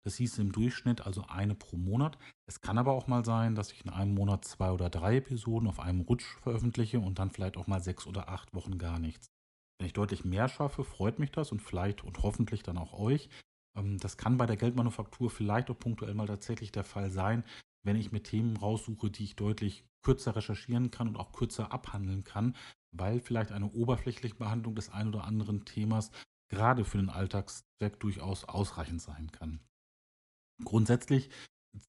Das 0.06 0.18
hieß 0.18 0.38
im 0.38 0.52
Durchschnitt 0.52 1.06
also 1.06 1.26
eine 1.28 1.56
pro 1.56 1.78
Monat. 1.78 2.20
Es 2.46 2.62
kann 2.62 2.78
aber 2.78 2.92
auch 2.92 3.08
mal 3.08 3.26
sein, 3.26 3.56
dass 3.56 3.72
ich 3.72 3.84
in 3.84 3.90
einem 3.90 4.14
Monat 4.14 4.46
zwei 4.46 4.72
oder 4.72 4.92
drei 4.92 5.18
Episoden 5.18 5.68
auf 5.68 5.80
einem 5.80 6.02
Rutsch 6.02 6.38
veröffentliche 6.44 7.00
und 7.00 7.18
dann 7.18 7.32
vielleicht 7.32 7.58
auch 7.58 7.66
mal 7.66 7.82
sechs 7.82 8.06
oder 8.06 8.30
acht 8.30 8.54
Wochen 8.54 8.78
gar 8.78 9.00
nichts. 9.00 9.32
Wenn 9.80 9.88
ich 9.88 9.94
deutlich 9.94 10.24
mehr 10.24 10.48
schaffe, 10.48 10.84
freut 10.84 11.18
mich 11.18 11.32
das 11.32 11.52
und 11.52 11.60
vielleicht 11.60 12.04
und 12.04 12.22
hoffentlich 12.22 12.62
dann 12.62 12.78
auch 12.78 12.94
euch. 12.94 13.30
Ähm, 13.76 13.98
das 13.98 14.16
kann 14.16 14.38
bei 14.38 14.46
der 14.46 14.58
Geldmanufaktur 14.58 15.32
vielleicht 15.32 15.72
auch 15.72 15.80
punktuell 15.80 16.14
mal 16.14 16.28
tatsächlich 16.28 16.72
der 16.72 16.84
Fall 16.84 17.10
sein, 17.10 17.44
wenn 17.84 17.96
ich 17.96 18.12
mir 18.12 18.22
Themen 18.22 18.58
raussuche, 18.58 19.10
die 19.10 19.24
ich 19.24 19.36
deutlich 19.36 19.86
kürzer 20.04 20.36
recherchieren 20.36 20.92
kann 20.92 21.08
und 21.08 21.18
auch 21.18 21.32
kürzer 21.32 21.72
abhandeln 21.72 22.24
kann, 22.24 22.56
weil 22.92 23.20
vielleicht 23.20 23.52
eine 23.52 23.72
oberflächliche 23.72 24.36
Behandlung 24.36 24.76
des 24.76 24.90
ein 24.90 25.08
oder 25.08 25.24
anderen 25.24 25.66
Themas 25.66 26.12
gerade 26.50 26.86
für 26.86 27.00
den 27.00 27.10
Alltagszweck 27.10 28.00
durchaus 28.00 28.46
ausreichend 28.46 29.02
sein 29.02 29.32
kann. 29.32 29.62
Grundsätzlich 30.64 31.30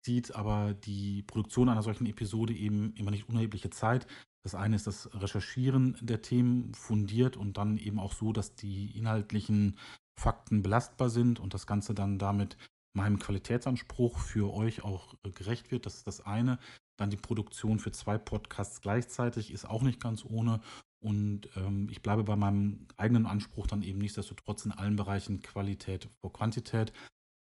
zieht 0.02 0.35
aber 0.35 0.75
die 0.75 1.23
Produktion 1.23 1.68
einer 1.68 1.82
solchen 1.82 2.06
Episode 2.06 2.52
eben 2.52 2.92
immer 2.94 3.11
nicht 3.11 3.28
unerhebliche 3.28 3.70
Zeit. 3.70 4.06
Das 4.42 4.54
eine 4.54 4.76
ist 4.76 4.87
das 4.87 5.11
Recherchieren 5.14 5.96
der 6.00 6.23
Themen 6.23 6.75
fundiert 6.75 7.37
und 7.37 7.56
dann 7.56 7.78
eben 7.78 7.99
auch 7.99 8.12
so, 8.12 8.32
dass 8.32 8.54
die 8.54 8.96
inhaltlichen 8.96 9.78
Fakten 10.18 10.62
belastbar 10.62 11.11
sind 11.11 11.40
und 11.40 11.54
das 11.54 11.66
Ganze 11.66 11.94
dann 11.94 12.18
damit 12.18 12.56
meinem 12.96 13.18
Qualitätsanspruch 13.18 14.18
für 14.18 14.52
euch 14.52 14.82
auch 14.82 15.14
gerecht 15.23 15.70
wird. 15.70 15.87
Das 15.87 15.96
ist 15.96 16.06
das 16.06 16.25
eine. 16.25 16.58
Dann 16.96 17.11
die 17.11 17.16
Produktion 17.16 17.78
für 17.78 17.92
zwei 17.92 18.16
Podcasts 18.18 18.80
gleichzeitig 18.80 19.52
ist 19.52 19.68
auch 19.68 19.82
nicht 19.82 20.00
ganz 20.00 20.25
ohne. 20.25 20.61
Und 21.00 21.50
ähm, 21.56 21.88
ich 21.90 22.02
bleibe 22.02 22.25
bei 22.25 22.37
meinem 22.37 22.87
eigenen 22.96 23.26
Anspruch 23.26 23.66
dann 23.66 23.82
eben 23.82 23.99
nichtsdestotrotz 23.99 24.64
in 24.64 24.73
allen 24.73 24.96
Bereichen 24.96 25.42
Qualität 25.42 26.08
vor 26.20 26.32
Quantität. 26.32 26.92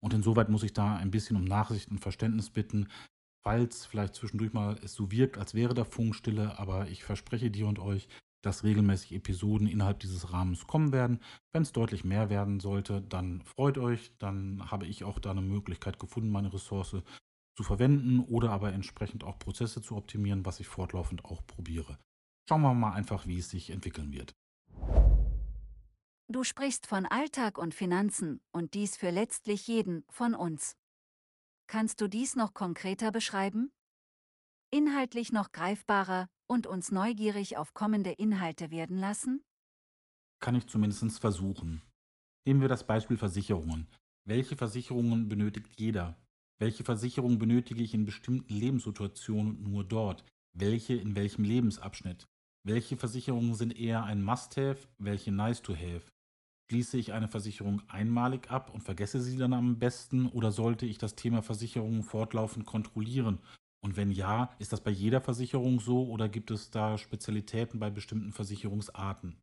Und 0.03 0.13
insoweit 0.13 0.49
muss 0.49 0.63
ich 0.63 0.73
da 0.73 0.95
ein 0.95 1.11
bisschen 1.11 1.35
um 1.35 1.43
Nachsicht 1.43 1.89
und 1.89 1.99
Verständnis 1.99 2.49
bitten, 2.49 2.87
falls 3.43 3.85
vielleicht 3.85 4.15
zwischendurch 4.15 4.53
mal 4.53 4.77
es 4.83 4.93
so 4.93 5.11
wirkt, 5.11 5.37
als 5.37 5.53
wäre 5.53 5.73
da 5.73 5.83
Funkstille, 5.83 6.59
aber 6.59 6.89
ich 6.89 7.03
verspreche 7.03 7.49
dir 7.49 7.67
und 7.67 7.79
euch, 7.79 8.07
dass 8.43 8.63
regelmäßig 8.63 9.13
Episoden 9.13 9.67
innerhalb 9.67 9.99
dieses 9.99 10.31
Rahmens 10.31 10.67
kommen 10.67 10.91
werden. 10.91 11.19
Wenn 11.51 11.63
es 11.63 11.71
deutlich 11.71 12.03
mehr 12.03 12.29
werden 12.29 12.59
sollte, 12.59 13.01
dann 13.01 13.41
freut 13.41 13.77
euch, 13.77 14.11
dann 14.19 14.69
habe 14.71 14.85
ich 14.85 15.03
auch 15.03 15.19
da 15.19 15.31
eine 15.31 15.41
Möglichkeit 15.41 15.99
gefunden, 15.99 16.29
meine 16.29 16.53
Ressource 16.53 16.97
zu 17.57 17.63
verwenden 17.63 18.19
oder 18.19 18.51
aber 18.51 18.71
entsprechend 18.71 19.23
auch 19.23 19.39
Prozesse 19.39 19.81
zu 19.81 19.95
optimieren, 19.95 20.45
was 20.45 20.59
ich 20.59 20.67
fortlaufend 20.67 21.25
auch 21.25 21.45
probiere. 21.47 21.97
Schauen 22.47 22.61
wir 22.61 22.73
mal 22.73 22.93
einfach, 22.93 23.25
wie 23.27 23.39
es 23.39 23.49
sich 23.49 23.71
entwickeln 23.71 24.13
wird. 24.13 24.35
Du 26.29 26.43
sprichst 26.43 26.88
von 26.88 27.05
Alltag 27.05 27.57
und 27.57 27.74
Finanzen 27.74 28.41
und 28.51 28.74
dies 28.74 28.98
für 28.98 29.12
letztlich 29.12 29.65
jeden 29.65 30.03
von 30.10 30.36
uns. 30.36 30.75
Kannst 31.67 32.01
du 32.01 32.10
dies 32.10 32.36
noch 32.36 32.53
konkreter 32.53 33.13
beschreiben? 33.13 33.72
Inhaltlich 34.69 35.31
noch 35.31 35.53
greifbarer 35.53 36.27
und 36.46 36.67
uns 36.67 36.91
neugierig 36.91 37.55
auf 37.55 37.74
kommende 37.74 38.12
Inhalte 38.12 38.72
werden 38.72 38.98
lassen? 38.98 39.41
Kann 40.41 40.55
ich 40.55 40.67
zumindest 40.67 41.17
versuchen. 41.17 41.81
Nehmen 42.46 42.60
wir 42.60 42.67
das 42.67 42.86
Beispiel 42.86 43.17
Versicherungen. 43.17 43.88
Welche 44.25 44.57
Versicherungen 44.57 45.29
benötigt 45.29 45.79
jeder? 45.79 46.17
Welche 46.60 46.84
Versicherung 46.84 47.39
benötige 47.39 47.81
ich 47.81 47.93
in 47.93 48.03
bestimmten 48.03 48.53
Lebenssituationen 48.53 49.55
und 49.55 49.72
nur 49.72 49.86
dort? 49.86 50.25
Welche 50.53 50.96
in 50.96 51.15
welchem 51.15 51.46
Lebensabschnitt? 51.46 52.27
Welche 52.65 52.98
Versicherungen 52.98 53.55
sind 53.55 53.79
eher 53.79 54.03
ein 54.03 54.22
Must-Have, 54.22 54.89
welche 54.98 55.31
Nice-to-Have? 55.31 56.12
Schließe 56.69 56.97
ich 56.97 57.13
eine 57.13 57.29
Versicherung 57.29 57.81
einmalig 57.88 58.51
ab 58.51 58.74
und 58.74 58.81
vergesse 58.81 59.21
sie 59.21 59.38
dann 59.38 59.53
am 59.53 59.79
besten 59.79 60.27
oder 60.27 60.51
sollte 60.51 60.86
ich 60.86 60.97
das 60.97 61.15
Thema 61.15 61.41
Versicherungen 61.41 62.03
fortlaufend 62.03 62.65
kontrollieren? 62.65 63.39
Und 63.81 63.95
wenn 63.95 64.12
ja, 64.12 64.53
ist 64.59 64.74
das 64.74 64.83
bei 64.83 64.91
jeder 64.91 65.21
Versicherung 65.21 65.79
so 65.79 66.07
oder 66.09 66.27
gibt 66.27 66.51
es 66.51 66.69
da 66.69 66.97
Spezialitäten 66.97 67.79
bei 67.79 67.89
bestimmten 67.89 68.33
Versicherungsarten? 68.33 69.39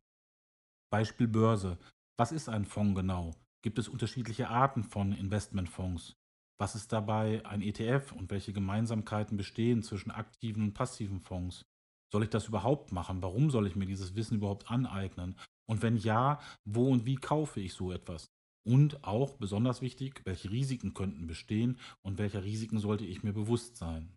Beispiel 0.91 1.27
Börse. 1.27 1.79
Was 2.15 2.31
ist 2.31 2.47
ein 2.47 2.65
Fonds 2.65 2.95
genau? 2.95 3.33
Gibt 3.63 3.79
es 3.79 3.87
unterschiedliche 3.89 4.49
Arten 4.49 4.83
von 4.83 5.11
Investmentfonds? 5.11 6.15
Was 6.59 6.75
ist 6.75 6.93
dabei 6.93 7.43
ein 7.45 7.63
ETF 7.63 8.11
und 8.11 8.29
welche 8.29 8.53
Gemeinsamkeiten 8.53 9.35
bestehen 9.35 9.81
zwischen 9.81 10.11
aktiven 10.11 10.61
und 10.61 10.73
passiven 10.73 11.19
Fonds? 11.19 11.65
Soll 12.13 12.23
ich 12.23 12.29
das 12.29 12.47
überhaupt 12.47 12.91
machen? 12.91 13.23
Warum 13.23 13.49
soll 13.49 13.65
ich 13.65 13.75
mir 13.75 13.87
dieses 13.87 14.15
Wissen 14.15 14.35
überhaupt 14.35 14.69
aneignen? 14.69 15.35
Und 15.67 15.81
wenn 15.81 15.97
ja, 15.97 16.39
wo 16.65 16.89
und 16.89 17.05
wie 17.05 17.15
kaufe 17.15 17.59
ich 17.59 17.73
so 17.73 17.91
etwas? 17.91 18.31
Und 18.67 19.03
auch 19.03 19.33
besonders 19.33 19.81
wichtig, 19.81 20.21
welche 20.25 20.49
Risiken 20.49 20.93
könnten 20.93 21.27
bestehen 21.27 21.79
und 22.01 22.17
welcher 22.17 22.43
Risiken 22.43 22.79
sollte 22.79 23.05
ich 23.05 23.23
mir 23.23 23.33
bewusst 23.33 23.77
sein? 23.77 24.15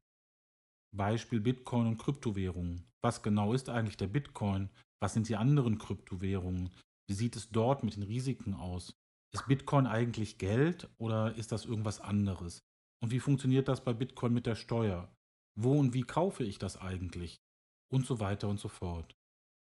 Beispiel 0.97 1.40
Bitcoin 1.40 1.87
und 1.87 1.99
Kryptowährungen. 1.99 2.87
Was 3.02 3.23
genau 3.23 3.52
ist 3.52 3.69
eigentlich 3.69 3.99
der 3.99 4.07
Bitcoin? 4.07 4.71
Was 5.00 5.14
sind 5.14 5.28
die 5.28 5.37
anderen 5.37 5.78
Kryptowährungen? 5.78 6.71
Wie 7.09 7.14
sieht 7.14 7.37
es 7.37 7.50
dort 7.50 7.85
mit 7.85 7.97
den 7.97 8.02
Risiken 8.02 8.55
aus? 8.55 8.95
Ist 9.35 9.47
Bitcoin 9.47 9.87
eigentlich 9.87 10.38
Geld 10.38 10.88
oder 10.99 11.35
ist 11.37 11.52
das 11.52 11.67
irgendwas 11.67 12.00
anderes? 12.00 12.62
Und 13.02 13.12
wie 13.12 13.21
funktioniert 13.21 13.69
das 13.69 13.85
bei 13.85 13.93
Bitcoin 13.93 14.33
mit 14.33 14.47
der 14.47 14.55
Steuer? 14.55 15.12
Wo 15.55 15.78
und 15.78 15.93
wie 15.93 16.02
kaufe 16.02 16.45
ich 16.45 16.59
das 16.59 16.78
eigentlich? 16.78 17.37
Und 17.93 18.07
so 18.07 18.21
weiter 18.21 18.49
und 18.49 18.59
so 18.59 18.69
fort. 18.69 19.14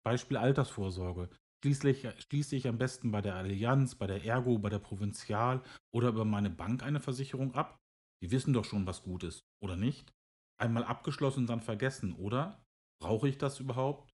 Beispiel 0.05 0.37
Altersvorsorge. 0.37 1.29
Schließlich 1.63 2.09
schließe 2.19 2.57
ich 2.57 2.67
am 2.69 2.79
besten 2.79 3.11
bei 3.11 3.21
der 3.21 3.35
Allianz, 3.35 3.95
bei 3.95 4.07
der 4.07 4.25
Ergo, 4.25 4.59
bei 4.59 4.71
der 4.71 4.79
Provinzial 4.79 5.63
oder 5.95 6.09
über 6.09 6.25
meine 6.25 6.49
Bank 6.49 6.83
eine 6.83 7.01
Versicherung 7.01 7.55
ab? 7.55 7.79
Die 8.23 8.31
wissen 8.31 8.55
doch 8.55 8.65
schon, 8.65 8.87
was 8.87 9.03
gut 9.03 9.25
ist, 9.25 9.45
oder 9.63 9.77
nicht? 9.77 10.13
Einmal 10.59 10.85
abgeschlossen, 10.85 11.47
dann 11.47 11.61
vergessen, 11.61 12.15
oder? 12.15 12.65
Brauche 13.03 13.29
ich 13.29 13.39
das 13.39 13.61
überhaupt? 13.61 14.11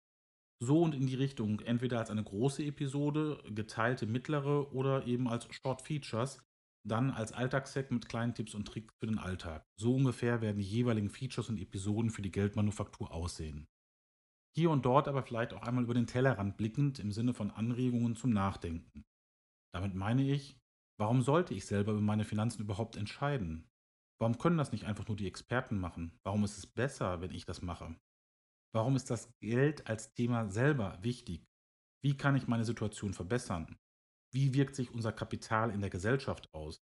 So 0.62 0.82
und 0.82 0.94
in 0.94 1.06
die 1.06 1.16
Richtung, 1.16 1.60
entweder 1.60 1.98
als 1.98 2.10
eine 2.10 2.24
große 2.24 2.64
Episode, 2.64 3.42
geteilte 3.50 4.06
mittlere 4.06 4.72
oder 4.72 5.06
eben 5.06 5.28
als 5.28 5.46
Short 5.54 5.82
Features, 5.82 6.42
dann 6.86 7.10
als 7.10 7.32
Alltagsset 7.32 7.90
mit 7.90 8.08
kleinen 8.08 8.34
Tipps 8.34 8.54
und 8.54 8.66
Tricks 8.66 8.94
für 9.00 9.06
den 9.06 9.18
Alltag. 9.18 9.66
So 9.78 9.94
ungefähr 9.94 10.40
werden 10.40 10.58
die 10.58 10.68
jeweiligen 10.68 11.10
Features 11.10 11.48
und 11.48 11.58
Episoden 11.58 12.10
für 12.10 12.22
die 12.22 12.30
Geldmanufaktur 12.30 13.10
aussehen. 13.12 13.66
Hier 14.56 14.70
und 14.70 14.84
dort 14.84 15.08
aber 15.08 15.22
vielleicht 15.22 15.52
auch 15.52 15.62
einmal 15.62 15.84
über 15.84 15.94
den 15.94 16.06
Tellerrand 16.06 16.56
blickend 16.56 16.98
im 17.00 17.10
Sinne 17.10 17.34
von 17.34 17.50
Anregungen 17.50 18.14
zum 18.14 18.30
Nachdenken. 18.30 19.04
Damit 19.74 19.94
meine 19.94 20.22
ich, 20.22 20.56
warum 20.98 21.22
sollte 21.22 21.54
ich 21.54 21.66
selber 21.66 21.92
über 21.92 22.00
meine 22.00 22.24
Finanzen 22.24 22.62
überhaupt 22.62 22.96
entscheiden? 22.96 23.68
Warum 24.20 24.38
können 24.38 24.56
das 24.56 24.70
nicht 24.70 24.84
einfach 24.84 25.08
nur 25.08 25.16
die 25.16 25.26
Experten 25.26 25.78
machen? 25.78 26.18
Warum 26.22 26.44
ist 26.44 26.56
es 26.56 26.66
besser, 26.66 27.20
wenn 27.20 27.32
ich 27.32 27.44
das 27.44 27.62
mache? 27.62 27.96
Warum 28.72 28.94
ist 28.94 29.10
das 29.10 29.28
Geld 29.40 29.88
als 29.88 30.12
Thema 30.14 30.48
selber 30.48 30.98
wichtig? 31.02 31.48
Wie 32.04 32.16
kann 32.16 32.36
ich 32.36 32.46
meine 32.46 32.64
Situation 32.64 33.12
verbessern? 33.12 33.76
Wie 34.32 34.54
wirkt 34.54 34.76
sich 34.76 34.92
unser 34.92 35.12
Kapital 35.12 35.70
in 35.70 35.80
der 35.80 35.90
Gesellschaft 35.90 36.52
aus? 36.54 36.84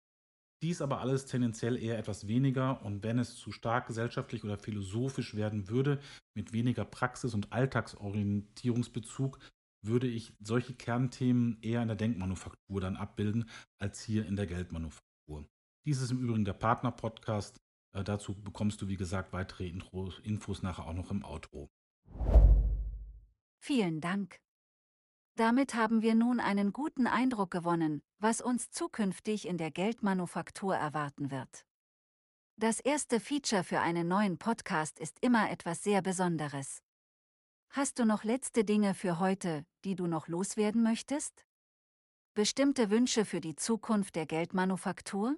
Dies 0.63 0.83
aber 0.83 1.01
alles 1.01 1.25
tendenziell 1.25 1.83
eher 1.83 1.99
etwas 1.99 2.27
weniger 2.27 2.85
und 2.85 3.03
wenn 3.03 3.19
es 3.19 3.35
zu 3.35 3.51
stark 3.51 3.87
gesellschaftlich 3.87 4.45
oder 4.45 4.59
philosophisch 4.59 5.35
werden 5.35 5.69
würde, 5.69 6.01
mit 6.35 6.53
weniger 6.53 6.85
Praxis- 6.85 7.33
und 7.33 7.53
Alltagsorientierungsbezug, 7.53 9.39
würde 9.83 10.07
ich 10.07 10.35
solche 10.41 10.75
Kernthemen 10.75 11.59
eher 11.63 11.81
in 11.81 11.89
der 11.89 11.97
Denkmanufaktur 11.97 12.81
dann 12.81 12.97
abbilden, 12.97 13.49
als 13.79 14.03
hier 14.03 14.27
in 14.27 14.37
der 14.37 14.47
Geldmanufaktur. 14.47 15.49
Dies 15.87 16.03
ist 16.03 16.11
im 16.11 16.21
Übrigen 16.21 16.45
der 16.45 16.53
Partner-Podcast. 16.53 17.57
Äh, 17.97 18.05
dazu 18.05 18.35
bekommst 18.35 18.83
du, 18.83 18.89
wie 18.89 18.97
gesagt, 18.97 19.33
weitere 19.33 19.67
Intros, 19.67 20.19
Infos 20.21 20.63
nachher 20.63 20.87
auch 20.87 20.93
noch 20.93 21.11
im 21.11 21.25
Outro. 21.25 21.71
Vielen 23.63 24.03
Dank. 24.03 24.41
Damit 25.37 25.75
haben 25.75 26.03
wir 26.03 26.15
nun 26.15 26.41
einen 26.41 26.73
guten 26.73 27.07
Eindruck 27.07 27.51
gewonnen, 27.51 28.03
was 28.19 28.41
uns 28.41 28.71
zukünftig 28.71 29.47
in 29.47 29.59
der 29.59 29.71
Geldmanufaktur 29.71 30.75
erwarten 30.75 31.31
wird. 31.31 31.65
Das 32.57 32.79
erste 32.81 33.21
Feature 33.21 33.65
für 33.65 33.81
einen 33.81 34.07
neuen 34.07 34.37
Podcast 34.37 34.99
ist 35.01 35.17
immer 35.23 35.51
etwas 35.51 35.83
sehr 35.83 36.03
Besonderes. 36.03 36.83
Hast 37.71 37.99
du 37.99 38.05
noch 38.05 38.25
letzte 38.25 38.65
Dinge 38.65 38.95
für 38.95 39.19
heute, 39.19 39.65
die 39.85 39.95
du 39.95 40.07
noch 40.07 40.29
loswerden 40.29 40.83
möchtest? 40.83 41.47
Bestimmte 42.35 42.91
Wünsche 42.91 43.25
für 43.25 43.41
die 43.41 43.57
Zukunft 43.57 44.17
der 44.17 44.27
Geldmanufaktur? 44.27 45.37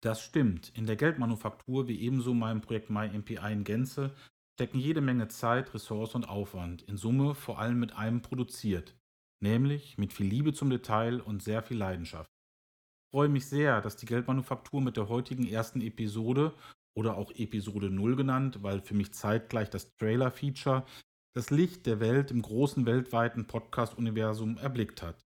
Das 0.00 0.20
stimmt. 0.22 0.70
In 0.76 0.86
der 0.86 0.96
Geldmanufaktur 0.96 1.88
wie 1.88 2.00
ebenso 2.00 2.34
meinem 2.34 2.60
Projekt 2.60 2.90
MyMPI 2.90 3.52
in 3.52 3.64
Gänze 3.64 4.14
stecken 4.56 4.78
jede 4.78 5.02
Menge 5.02 5.28
Zeit, 5.28 5.74
Ressource 5.74 6.14
und 6.14 6.30
Aufwand, 6.30 6.80
in 6.84 6.96
Summe 6.96 7.34
vor 7.34 7.58
allem 7.58 7.78
mit 7.78 7.94
einem 7.94 8.22
produziert, 8.22 8.96
nämlich 9.42 9.98
mit 9.98 10.14
viel 10.14 10.28
Liebe 10.28 10.54
zum 10.54 10.70
Detail 10.70 11.20
und 11.20 11.42
sehr 11.42 11.62
viel 11.62 11.76
Leidenschaft. 11.76 12.30
Ich 12.30 13.10
freue 13.10 13.28
mich 13.28 13.44
sehr, 13.44 13.82
dass 13.82 13.96
die 13.96 14.06
Geldmanufaktur 14.06 14.80
mit 14.80 14.96
der 14.96 15.10
heutigen 15.10 15.46
ersten 15.46 15.82
Episode 15.82 16.54
oder 16.96 17.18
auch 17.18 17.32
Episode 17.32 17.90
0 17.90 18.16
genannt, 18.16 18.62
weil 18.62 18.80
für 18.80 18.94
mich 18.94 19.12
zeitgleich 19.12 19.68
das 19.68 19.94
Trailer-Feature 19.98 20.86
das 21.34 21.50
Licht 21.50 21.84
der 21.84 22.00
Welt 22.00 22.30
im 22.30 22.40
großen 22.40 22.86
weltweiten 22.86 23.46
Podcast-Universum 23.46 24.56
erblickt 24.56 25.02
hat. 25.02 25.22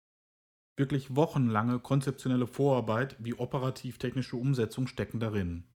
Wirklich 0.75 1.15
wochenlange 1.15 1.77
konzeptionelle 1.77 2.47
Vorarbeit 2.47 3.15
wie 3.19 3.35
operativ-technische 3.35 4.37
Umsetzung 4.37 4.87
stecken 4.87 5.19
darin. 5.19 5.65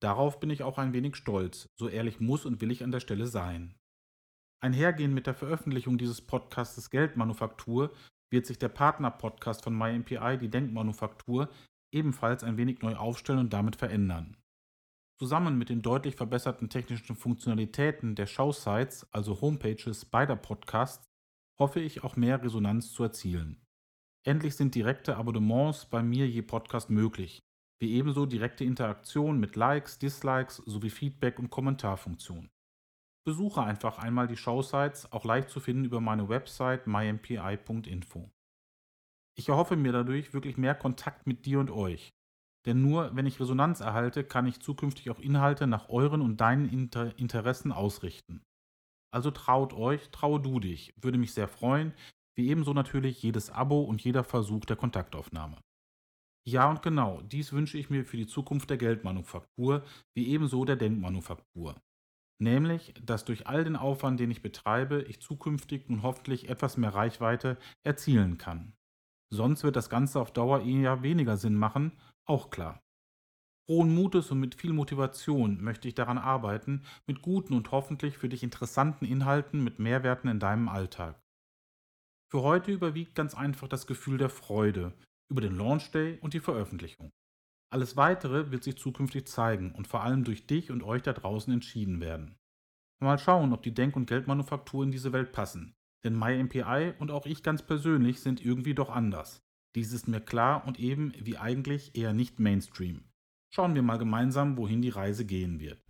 Darauf 0.00 0.40
bin 0.40 0.48
ich 0.50 0.62
auch 0.62 0.78
ein 0.78 0.94
wenig 0.94 1.16
stolz, 1.16 1.68
so 1.78 1.88
ehrlich 1.88 2.20
muss 2.20 2.46
und 2.46 2.60
will 2.60 2.70
ich 2.70 2.82
an 2.82 2.90
der 2.90 3.00
Stelle 3.00 3.26
sein. 3.26 3.74
Einhergehend 4.62 5.14
mit 5.14 5.26
der 5.26 5.34
Veröffentlichung 5.34 5.98
dieses 5.98 6.20
Podcastes 6.20 6.90
Geldmanufaktur 6.90 7.92
wird 8.30 8.46
sich 8.46 8.58
der 8.58 8.68
Partner-Podcast 8.68 9.62
von 9.64 9.76
MyMPI, 9.76 10.38
die 10.38 10.50
Denkmanufaktur, 10.50 11.50
ebenfalls 11.92 12.44
ein 12.44 12.56
wenig 12.56 12.80
neu 12.80 12.96
aufstellen 12.96 13.40
und 13.40 13.52
damit 13.52 13.76
verändern. 13.76 14.36
Zusammen 15.18 15.58
mit 15.58 15.68
den 15.68 15.82
deutlich 15.82 16.16
verbesserten 16.16 16.70
technischen 16.70 17.16
Funktionalitäten 17.16 18.14
der 18.14 18.26
Showsites, 18.26 19.06
also 19.12 19.40
Homepages 19.40 20.06
beider 20.06 20.36
Podcasts, 20.36 21.04
hoffe 21.58 21.80
ich 21.80 22.04
auch 22.04 22.16
mehr 22.16 22.42
Resonanz 22.42 22.92
zu 22.92 23.02
erzielen. 23.02 23.62
Endlich 24.26 24.56
sind 24.56 24.74
direkte 24.74 25.16
Abonnements 25.16 25.86
bei 25.86 26.02
mir 26.02 26.26
je 26.26 26.42
Podcast 26.42 26.88
möglich, 26.88 27.42
wie 27.80 27.94
ebenso 27.94 28.26
direkte 28.26 28.64
Interaktion 28.64 29.40
mit 29.40 29.56
Likes, 29.56 29.98
Dislikes 29.98 30.56
sowie 30.56 30.90
Feedback 30.90 31.38
und 31.38 31.50
Kommentarfunktion. 31.50 32.50
Besuche 33.24 33.62
einfach 33.62 33.98
einmal 33.98 34.26
die 34.26 34.36
Showsites, 34.36 35.12
auch 35.12 35.24
leicht 35.24 35.50
zu 35.50 35.60
finden 35.60 35.84
über 35.84 36.00
meine 36.00 36.28
Website 36.28 36.86
mympi.info. 36.86 38.30
Ich 39.36 39.48
erhoffe 39.48 39.76
mir 39.76 39.92
dadurch 39.92 40.34
wirklich 40.34 40.56
mehr 40.56 40.74
Kontakt 40.74 41.26
mit 41.26 41.46
dir 41.46 41.60
und 41.60 41.70
euch. 41.70 42.10
Denn 42.66 42.82
nur 42.82 43.16
wenn 43.16 43.26
ich 43.26 43.40
Resonanz 43.40 43.80
erhalte, 43.80 44.24
kann 44.24 44.46
ich 44.46 44.60
zukünftig 44.60 45.10
auch 45.10 45.18
Inhalte 45.18 45.66
nach 45.66 45.88
euren 45.88 46.20
und 46.20 46.40
deinen 46.40 46.68
Inter 46.68 47.18
Interessen 47.18 47.72
ausrichten. 47.72 48.42
Also 49.12 49.30
traut 49.30 49.72
euch, 49.72 50.10
traue 50.10 50.40
du 50.40 50.60
dich, 50.60 50.94
würde 51.00 51.18
mich 51.18 51.32
sehr 51.32 51.48
freuen, 51.48 51.94
wie 52.36 52.48
ebenso 52.48 52.74
natürlich 52.74 53.22
jedes 53.22 53.50
Abo 53.50 53.80
und 53.82 54.02
jeder 54.02 54.24
Versuch 54.24 54.64
der 54.66 54.76
Kontaktaufnahme. 54.76 55.56
Ja 56.50 56.68
und 56.68 56.82
genau, 56.82 57.20
dies 57.22 57.52
wünsche 57.52 57.78
ich 57.78 57.90
mir 57.90 58.04
für 58.04 58.16
die 58.16 58.26
Zukunft 58.26 58.70
der 58.70 58.76
Geldmanufaktur, 58.76 59.84
wie 60.14 60.26
ebenso 60.26 60.64
der 60.64 60.74
Denkmanufaktur. 60.74 61.80
Nämlich, 62.42 62.92
dass 63.00 63.24
durch 63.24 63.46
all 63.46 63.62
den 63.62 63.76
Aufwand, 63.76 64.18
den 64.18 64.32
ich 64.32 64.42
betreibe, 64.42 65.02
ich 65.02 65.20
zukünftig 65.20 65.88
nun 65.88 66.02
hoffentlich 66.02 66.48
etwas 66.48 66.76
mehr 66.76 66.92
Reichweite 66.92 67.56
erzielen 67.84 68.36
kann. 68.36 68.72
Sonst 69.32 69.62
wird 69.62 69.76
das 69.76 69.90
Ganze 69.90 70.20
auf 70.20 70.32
Dauer 70.32 70.62
eher 70.62 71.04
weniger 71.04 71.36
Sinn 71.36 71.54
machen, 71.54 71.92
auch 72.26 72.50
klar. 72.50 72.82
Frohen 73.68 73.94
Mutes 73.94 74.32
und 74.32 74.40
mit 74.40 74.56
viel 74.56 74.72
Motivation 74.72 75.62
möchte 75.62 75.86
ich 75.86 75.94
daran 75.94 76.18
arbeiten, 76.18 76.82
mit 77.06 77.22
guten 77.22 77.54
und 77.54 77.70
hoffentlich 77.70 78.18
für 78.18 78.28
dich 78.28 78.42
interessanten 78.42 79.04
Inhalten 79.04 79.62
mit 79.62 79.78
Mehrwerten 79.78 80.28
in 80.28 80.40
deinem 80.40 80.68
Alltag. 80.68 81.22
Für 82.28 82.42
heute 82.42 82.72
überwiegt 82.72 83.14
ganz 83.14 83.36
einfach 83.36 83.68
das 83.68 83.86
Gefühl 83.86 84.18
der 84.18 84.30
Freude 84.30 84.96
über 85.30 85.40
den 85.40 85.56
Launch 85.56 85.90
Day 85.90 86.18
und 86.20 86.34
die 86.34 86.40
Veröffentlichung. 86.40 87.10
Alles 87.72 87.96
weitere 87.96 88.50
wird 88.50 88.64
sich 88.64 88.76
zukünftig 88.76 89.28
zeigen 89.28 89.72
und 89.72 89.86
vor 89.86 90.02
allem 90.02 90.24
durch 90.24 90.46
dich 90.46 90.70
und 90.70 90.82
euch 90.82 91.02
da 91.02 91.12
draußen 91.12 91.52
entschieden 91.52 92.00
werden. 92.00 92.36
Mal 93.00 93.18
schauen, 93.18 93.52
ob 93.52 93.62
die 93.62 93.72
Denk- 93.72 93.96
und 93.96 94.06
Geldmanufaktur 94.06 94.84
in 94.84 94.90
diese 94.90 95.12
Welt 95.12 95.32
passen. 95.32 95.74
Denn 96.04 96.18
MyMPI 96.18 96.94
und 96.98 97.10
auch 97.10 97.26
ich 97.26 97.42
ganz 97.42 97.62
persönlich 97.62 98.20
sind 98.20 98.44
irgendwie 98.44 98.74
doch 98.74 98.90
anders. 98.90 99.42
Dies 99.76 99.92
ist 99.92 100.08
mir 100.08 100.20
klar 100.20 100.66
und 100.66 100.80
eben 100.80 101.12
wie 101.16 101.38
eigentlich 101.38 101.96
eher 101.96 102.12
nicht 102.12 102.40
Mainstream. 102.40 103.04
Schauen 103.54 103.74
wir 103.74 103.82
mal 103.82 103.98
gemeinsam, 103.98 104.56
wohin 104.56 104.82
die 104.82 104.88
Reise 104.88 105.24
gehen 105.24 105.60
wird. 105.60 105.82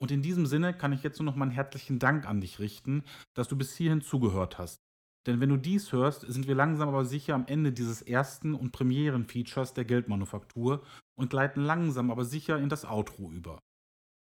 Und 0.00 0.10
in 0.10 0.22
diesem 0.22 0.46
Sinne 0.46 0.74
kann 0.74 0.92
ich 0.92 1.02
jetzt 1.02 1.18
nur 1.18 1.26
noch 1.26 1.36
meinen 1.36 1.52
herzlichen 1.52 1.98
Dank 1.98 2.26
an 2.26 2.40
dich 2.40 2.58
richten, 2.58 3.04
dass 3.34 3.48
du 3.48 3.56
bis 3.56 3.74
hierhin 3.76 4.02
zugehört 4.02 4.58
hast. 4.58 4.82
Denn 5.26 5.40
wenn 5.40 5.50
du 5.50 5.56
dies 5.56 5.92
hörst, 5.92 6.22
sind 6.22 6.48
wir 6.48 6.54
langsam 6.54 6.88
aber 6.88 7.04
sicher 7.04 7.34
am 7.34 7.46
Ende 7.46 7.72
dieses 7.72 8.02
ersten 8.02 8.54
und 8.54 8.72
Premieren-Features 8.72 9.72
der 9.74 9.84
Geldmanufaktur 9.84 10.84
und 11.16 11.30
gleiten 11.30 11.62
langsam 11.62 12.10
aber 12.10 12.24
sicher 12.24 12.58
in 12.58 12.68
das 12.68 12.84
Outro 12.84 13.30
über. 13.30 13.60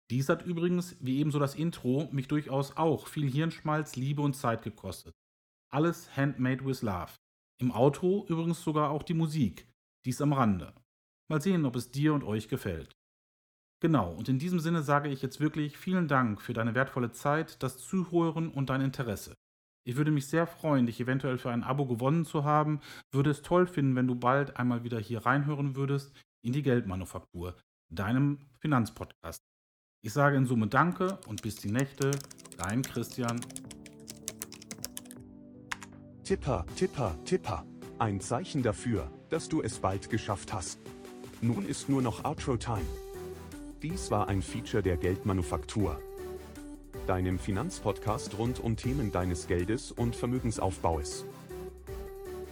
Dies 0.09 0.29
hat 0.29 0.45
übrigens, 0.45 0.95
wie 1.01 1.19
ebenso 1.19 1.39
das 1.39 1.55
Intro, 1.55 2.07
mich 2.11 2.29
durchaus 2.29 2.77
auch 2.77 3.07
viel 3.07 3.29
Hirnschmalz, 3.29 3.97
Liebe 3.97 4.21
und 4.21 4.35
Zeit 4.35 4.61
gekostet. 4.61 5.13
Alles 5.69 6.15
handmade 6.15 6.63
with 6.65 6.81
love. 6.81 7.11
Im 7.59 7.71
Outro 7.71 8.25
übrigens 8.29 8.63
sogar 8.63 8.91
auch 8.91 9.03
die 9.03 9.13
Musik, 9.13 9.67
dies 10.05 10.21
am 10.21 10.31
Rande. 10.31 10.73
Mal 11.29 11.41
sehen, 11.41 11.65
ob 11.65 11.75
es 11.75 11.91
dir 11.91 12.13
und 12.13 12.23
euch 12.23 12.47
gefällt. 12.47 12.95
Genau, 13.81 14.13
und 14.13 14.29
in 14.29 14.39
diesem 14.39 14.59
Sinne 14.59 14.81
sage 14.81 15.09
ich 15.09 15.21
jetzt 15.21 15.41
wirklich 15.41 15.77
vielen 15.77 16.07
Dank 16.07 16.41
für 16.41 16.53
deine 16.53 16.73
wertvolle 16.73 17.11
Zeit, 17.11 17.61
das 17.61 17.77
Zuhören 17.77 18.49
und 18.49 18.69
dein 18.69 18.81
Interesse. 18.81 19.35
Ich 19.87 19.95
würde 19.95 20.11
mich 20.11 20.27
sehr 20.27 20.45
freuen, 20.47 20.85
dich 20.85 20.99
eventuell 20.99 21.37
für 21.37 21.49
ein 21.49 21.63
Abo 21.63 21.85
gewonnen 21.85 22.25
zu 22.25 22.43
haben, 22.43 22.81
würde 23.09 23.29
es 23.29 23.41
toll 23.41 23.67
finden, 23.67 23.95
wenn 23.95 24.05
du 24.05 24.15
bald 24.15 24.57
einmal 24.57 24.83
wieder 24.83 24.99
hier 24.99 25.25
reinhören 25.25 25.77
würdest 25.77 26.11
in 26.41 26.51
die 26.51 26.61
Geldmanufaktur, 26.61 27.55
deinem 27.89 28.39
Finanzpodcast. 28.59 29.41
Ich 30.01 30.11
sage 30.11 30.35
in 30.35 30.45
Summe 30.45 30.67
Danke 30.67 31.17
und 31.29 31.41
bis 31.41 31.55
die 31.55 31.71
Nächte, 31.71 32.11
dein 32.57 32.81
Christian. 32.81 33.39
Tipper, 36.25 36.65
Tipper, 36.75 37.17
Tipper. 37.23 37.65
Ein 37.97 38.19
Zeichen 38.19 38.63
dafür, 38.63 39.09
dass 39.29 39.47
du 39.47 39.61
es 39.61 39.79
bald 39.79 40.09
geschafft 40.09 40.51
hast. 40.51 40.79
Nun 41.39 41.65
ist 41.65 41.87
nur 41.87 42.01
noch 42.01 42.25
Outro-Time. 42.25 42.83
Dies 43.81 44.11
war 44.11 44.27
ein 44.27 44.41
Feature 44.41 44.83
der 44.83 44.97
Geldmanufaktur. 44.97 45.97
Deinem 47.07 47.39
Finanzpodcast 47.39 48.37
rund 48.37 48.59
um 48.59 48.75
Themen 48.75 49.13
deines 49.13 49.47
Geldes 49.47 49.93
und 49.93 50.13
Vermögensaufbaues. 50.13 51.23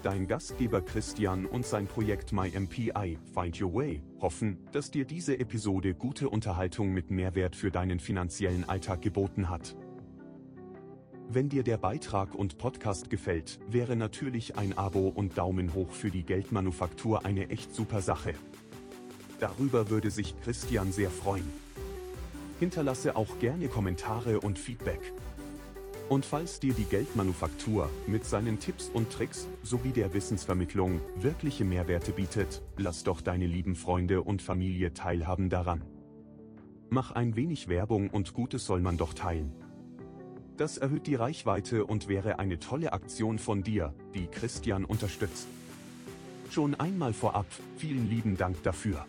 Dein 0.01 0.27
Gastgeber 0.27 0.81
Christian 0.81 1.45
und 1.45 1.65
sein 1.65 1.87
Projekt 1.87 2.31
MyMPI 2.31 3.17
Find 3.33 3.61
Your 3.61 3.73
Way 3.73 4.01
hoffen, 4.21 4.65
dass 4.71 4.91
dir 4.91 5.03
diese 5.03 5.37
Episode 5.39 5.93
gute 5.93 6.29
Unterhaltung 6.29 6.93
mit 6.93 7.11
Mehrwert 7.11 7.57
für 7.57 7.69
deinen 7.69 7.99
finanziellen 7.99 8.63
Alltag 8.63 9.01
geboten 9.01 9.49
hat. 9.49 9.75
Wenn 11.27 11.49
dir 11.49 11.63
der 11.63 11.77
Beitrag 11.77 12.33
und 12.33 12.57
Podcast 12.57 13.09
gefällt, 13.09 13.59
wäre 13.67 13.97
natürlich 13.97 14.57
ein 14.57 14.77
Abo 14.77 15.09
und 15.09 15.37
Daumen 15.37 15.73
hoch 15.73 15.91
für 15.91 16.11
die 16.11 16.23
Geldmanufaktur 16.23 17.25
eine 17.25 17.49
echt 17.49 17.75
super 17.75 18.01
Sache. 18.01 18.35
Darüber 19.41 19.89
würde 19.89 20.11
sich 20.11 20.33
Christian 20.39 20.93
sehr 20.93 21.09
freuen. 21.09 21.64
Hinterlasse 22.59 23.15
auch 23.15 23.39
gerne 23.39 23.67
Kommentare 23.67 24.39
und 24.39 24.57
Feedback. 24.57 25.13
Und 26.07 26.23
falls 26.23 26.59
dir 26.59 26.73
die 26.73 26.83
Geldmanufaktur 26.83 27.89
mit 28.05 28.25
seinen 28.25 28.59
Tipps 28.59 28.89
und 28.93 29.11
Tricks 29.11 29.47
sowie 29.63 29.89
der 29.89 30.13
Wissensvermittlung 30.13 31.01
wirkliche 31.17 31.65
Mehrwerte 31.65 32.11
bietet, 32.11 32.61
lass 32.77 33.03
doch 33.03 33.21
deine 33.21 33.47
lieben 33.47 33.75
Freunde 33.75 34.21
und 34.21 34.41
Familie 34.41 34.93
teilhaben 34.93 35.49
daran. 35.49 35.83
Mach 36.89 37.11
ein 37.11 37.35
wenig 37.35 37.67
Werbung 37.67 38.09
und 38.11 38.33
Gutes 38.33 38.65
soll 38.65 38.81
man 38.81 38.97
doch 38.97 39.13
teilen. 39.13 39.51
Das 40.57 40.77
erhöht 40.77 41.07
die 41.07 41.15
Reichweite 41.15 41.85
und 41.85 42.07
wäre 42.07 42.39
eine 42.39 42.59
tolle 42.59 42.93
Aktion 42.93 43.39
von 43.39 43.63
dir, 43.63 43.93
die 44.13 44.27
Christian 44.27 44.85
unterstützt. 44.85 45.47
Schon 46.51 46.75
einmal 46.75 47.13
vorab, 47.13 47.47
vielen 47.77 48.09
lieben 48.09 48.37
Dank 48.37 48.61
dafür. 48.63 49.05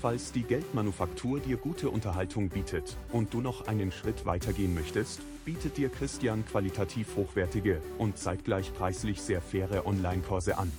Falls 0.00 0.30
die 0.30 0.44
Geldmanufaktur 0.44 1.40
dir 1.40 1.56
gute 1.56 1.90
Unterhaltung 1.90 2.50
bietet 2.50 2.96
und 3.10 3.34
du 3.34 3.40
noch 3.40 3.66
einen 3.66 3.90
Schritt 3.90 4.26
weitergehen 4.26 4.72
möchtest, 4.72 5.20
bietet 5.44 5.76
dir 5.76 5.88
Christian 5.88 6.46
qualitativ 6.46 7.16
hochwertige 7.16 7.82
und 7.98 8.16
zeitgleich 8.16 8.72
preislich 8.72 9.20
sehr 9.20 9.40
faire 9.40 9.86
Online-Kurse 9.86 10.56
an. 10.56 10.70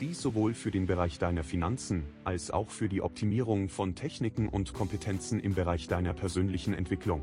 Dies 0.00 0.22
sowohl 0.22 0.54
für 0.54 0.70
den 0.70 0.86
Bereich 0.86 1.18
deiner 1.18 1.44
Finanzen 1.44 2.04
als 2.24 2.50
auch 2.50 2.70
für 2.70 2.88
die 2.88 3.02
Optimierung 3.02 3.68
von 3.68 3.94
Techniken 3.94 4.48
und 4.48 4.72
Kompetenzen 4.72 5.38
im 5.38 5.54
Bereich 5.54 5.86
deiner 5.86 6.14
persönlichen 6.14 6.72
Entwicklung. 6.72 7.22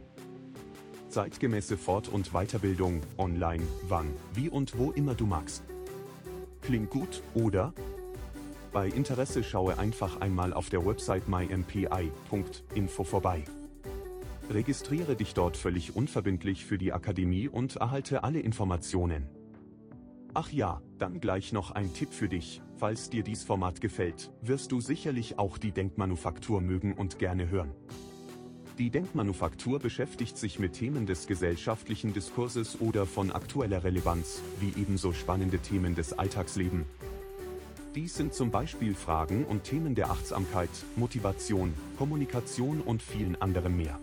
Zeitgemäße 1.10 1.76
Fort- 1.76 2.10
und 2.10 2.34
Weiterbildung, 2.34 3.02
online, 3.18 3.64
wann, 3.88 4.12
wie 4.36 4.50
und 4.50 4.78
wo 4.78 4.92
immer 4.92 5.16
du 5.16 5.26
magst. 5.26 5.64
Klingt 6.62 6.92
gut, 6.92 7.24
oder? 7.34 7.74
Bei 8.74 8.88
Interesse 8.88 9.44
schaue 9.44 9.78
einfach 9.78 10.20
einmal 10.20 10.52
auf 10.52 10.72
der 10.72 10.84
Website 10.84 11.28
mympi.info 11.28 13.04
vorbei. 13.04 13.44
Registriere 14.50 15.16
dich 15.16 15.36
dort 15.36 15.58
völlig 15.58 15.96
unverbindlich 15.96 16.66
für 16.66 16.80
die 16.80 16.92
Akademie 16.92 17.48
und 17.48 17.76
erhalte 17.76 18.24
alle 18.24 18.40
Informationen. 18.40 19.30
Ach 20.34 20.52
ja, 20.52 20.82
dann 20.98 21.20
gleich 21.20 21.54
noch 21.54 21.70
ein 21.70 21.94
Tipp 21.94 22.12
für 22.12 22.28
dich, 22.28 22.64
falls 22.78 23.12
dir 23.12 23.22
dies 23.22 23.44
Format 23.44 23.80
gefällt, 23.80 24.32
wirst 24.42 24.72
du 24.72 24.82
sicherlich 24.82 25.38
auch 25.38 25.60
die 25.60 25.72
Denkmanufaktur 25.72 26.60
mögen 26.60 26.96
und 26.96 27.20
gerne 27.20 27.50
hören. 27.50 27.72
Die 28.80 28.90
Denkmanufaktur 28.90 29.78
beschäftigt 29.78 30.36
sich 30.36 30.58
mit 30.58 30.74
Themen 30.74 31.06
des 31.06 31.28
gesellschaftlichen 31.28 32.12
Diskurses 32.12 32.82
oder 32.82 33.06
von 33.06 33.32
aktueller 33.32 33.84
Relevanz, 33.84 34.42
wie 34.60 34.74
ebenso 34.82 35.14
spannende 35.14 35.60
Themen 35.60 35.94
des 35.94 36.14
Alltagslebens, 36.14 36.88
dies 37.96 38.16
sind 38.16 38.34
zum 38.34 38.50
Beispiel 38.50 38.96
Fragen 38.96 39.46
und 39.46 39.66
Themen 39.66 39.94
der 39.94 40.10
Achtsamkeit, 40.10 40.70
Motivation, 40.96 41.74
Kommunikation 41.98 42.82
und 42.82 43.04
vielen 43.04 43.40
anderen 43.42 43.78
mehr. 43.78 44.00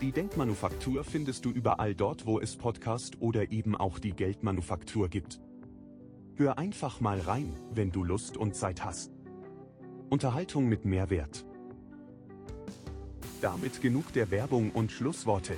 Die 0.00 0.12
Denkmanufaktur 0.12 1.04
findest 1.04 1.44
du 1.44 1.50
überall 1.50 1.94
dort, 1.94 2.24
wo 2.24 2.40
es 2.40 2.56
Podcast 2.56 3.20
oder 3.20 3.52
eben 3.52 3.76
auch 3.76 3.98
die 3.98 4.12
Geldmanufaktur 4.12 5.08
gibt. 5.08 5.40
Hör 6.36 6.56
einfach 6.56 7.00
mal 7.00 7.20
rein, 7.20 7.54
wenn 7.72 7.90
du 7.90 8.04
Lust 8.04 8.36
und 8.36 8.54
Zeit 8.54 8.84
hast. 8.84 9.10
Unterhaltung 10.08 10.66
mit 10.66 10.84
Mehrwert. 10.84 11.44
Damit 13.42 13.82
genug 13.82 14.12
der 14.12 14.30
Werbung 14.30 14.70
und 14.70 14.92
Schlussworte. 14.92 15.54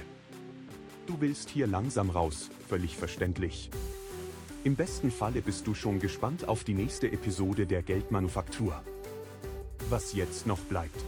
Du 1.06 1.20
willst 1.20 1.50
hier 1.50 1.66
langsam 1.66 2.10
raus, 2.10 2.50
völlig 2.68 2.96
verständlich. 2.96 3.70
Im 4.62 4.76
besten 4.76 5.10
Falle 5.10 5.40
bist 5.40 5.66
du 5.66 5.72
schon 5.72 6.00
gespannt 6.00 6.46
auf 6.46 6.64
die 6.64 6.74
nächste 6.74 7.10
Episode 7.10 7.64
der 7.64 7.82
Geldmanufaktur. 7.82 8.74
Was 9.88 10.12
jetzt 10.12 10.46
noch 10.46 10.58
bleibt? 10.58 11.02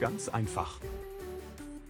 Ganz 0.00 0.28
einfach. 0.28 0.80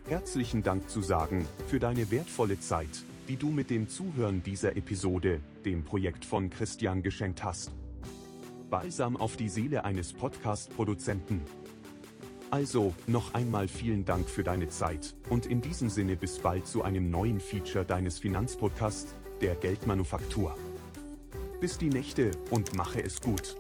Herzlichen 0.09 0.63
Dank 0.63 0.91
zu 0.91 1.01
sagen 1.01 1.49
für 1.69 1.79
deine 1.79 2.11
wertvolle 2.11 2.61
Zeit, 2.61 3.03
die 3.29 3.37
du 3.37 3.49
mit 3.49 3.71
dem 3.71 3.89
Zuhören 3.89 4.43
dieser 4.43 4.77
Episode, 4.77 5.41
dem 5.65 5.85
Projekt 5.85 6.27
von 6.27 6.51
Christian 6.51 7.03
geschenkt 7.03 7.43
hast. 7.43 7.71
Balsam 8.69 9.17
auf 9.17 9.39
die 9.39 9.49
Seele 9.49 9.87
eines 9.87 10.13
Podcast-Produzenten. 10.13 11.41
Also, 12.51 12.95
noch 13.07 13.33
einmal 13.33 13.69
vielen 13.69 14.05
Dank 14.05 14.29
für 14.29 14.45
deine 14.45 14.69
Zeit 14.69 15.15
und 15.31 15.47
in 15.47 15.63
diesem 15.63 15.89
Sinne 15.89 16.17
bis 16.17 16.39
bald 16.39 16.67
zu 16.67 16.83
einem 16.83 17.11
neuen 17.11 17.41
Feature 17.41 17.87
deines 17.87 18.19
Finanzpodcasts, 18.19 19.15
der 19.41 19.55
Geldmanufaktur. 19.55 20.57
Bis 21.61 21.79
die 21.79 21.91
Nächte 21.91 22.31
und 22.51 22.77
mache 22.77 23.03
es 23.03 23.21
gut. 23.21 23.57